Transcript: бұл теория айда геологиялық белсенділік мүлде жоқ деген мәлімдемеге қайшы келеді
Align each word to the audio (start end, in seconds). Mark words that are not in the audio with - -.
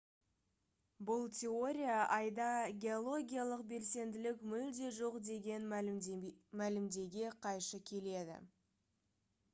бұл 1.09 1.25
теория 1.39 1.97
айда 2.15 2.47
геологиялық 2.85 3.61
белсенділік 3.73 4.41
мүлде 4.55 4.91
жоқ 4.97 5.21
деген 5.29 5.71
мәлімдемеге 6.57 7.31
қайшы 7.47 7.85
келеді 7.93 8.43